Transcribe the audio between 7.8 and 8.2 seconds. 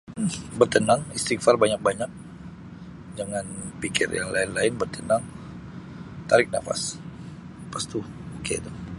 tu.